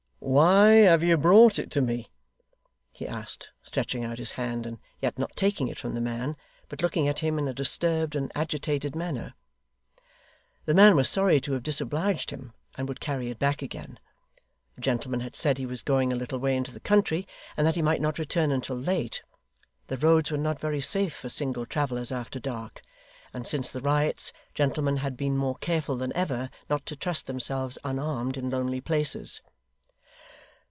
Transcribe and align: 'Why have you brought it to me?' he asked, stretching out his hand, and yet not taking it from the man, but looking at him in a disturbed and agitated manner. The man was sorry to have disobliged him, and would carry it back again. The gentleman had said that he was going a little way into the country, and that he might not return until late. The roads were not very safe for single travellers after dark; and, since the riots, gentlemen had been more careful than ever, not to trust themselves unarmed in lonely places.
'Why 0.23 0.69
have 0.85 1.01
you 1.01 1.17
brought 1.17 1.57
it 1.57 1.71
to 1.71 1.81
me?' 1.81 2.11
he 2.93 3.07
asked, 3.07 3.51
stretching 3.63 4.03
out 4.05 4.19
his 4.19 4.33
hand, 4.33 4.67
and 4.67 4.77
yet 5.01 5.17
not 5.17 5.35
taking 5.35 5.67
it 5.67 5.79
from 5.79 5.95
the 5.95 5.99
man, 5.99 6.37
but 6.69 6.83
looking 6.83 7.07
at 7.07 7.19
him 7.19 7.39
in 7.39 7.47
a 7.47 7.55
disturbed 7.55 8.15
and 8.15 8.31
agitated 8.35 8.95
manner. 8.95 9.33
The 10.65 10.75
man 10.75 10.95
was 10.95 11.09
sorry 11.09 11.41
to 11.41 11.53
have 11.53 11.63
disobliged 11.63 12.29
him, 12.29 12.53
and 12.77 12.87
would 12.87 12.99
carry 12.99 13.29
it 13.31 13.39
back 13.39 13.63
again. 13.63 13.97
The 14.75 14.81
gentleman 14.81 15.21
had 15.21 15.35
said 15.35 15.55
that 15.55 15.61
he 15.61 15.65
was 15.65 15.81
going 15.81 16.13
a 16.13 16.17
little 16.17 16.37
way 16.39 16.55
into 16.55 16.71
the 16.71 16.79
country, 16.79 17.27
and 17.57 17.65
that 17.65 17.75
he 17.75 17.81
might 17.81 17.99
not 17.99 18.19
return 18.19 18.51
until 18.51 18.77
late. 18.77 19.23
The 19.87 19.97
roads 19.97 20.29
were 20.29 20.37
not 20.37 20.59
very 20.59 20.81
safe 20.81 21.15
for 21.15 21.29
single 21.29 21.65
travellers 21.65 22.11
after 22.11 22.39
dark; 22.39 22.83
and, 23.33 23.47
since 23.47 23.71
the 23.71 23.81
riots, 23.81 24.31
gentlemen 24.53 24.97
had 24.97 25.17
been 25.17 25.35
more 25.35 25.55
careful 25.55 25.95
than 25.95 26.13
ever, 26.15 26.51
not 26.69 26.85
to 26.85 26.95
trust 26.95 27.25
themselves 27.25 27.79
unarmed 27.83 28.37
in 28.37 28.51
lonely 28.51 28.79
places. 28.79 29.41